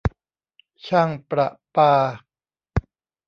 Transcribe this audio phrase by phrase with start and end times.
[0.85, 1.93] ช่างประปา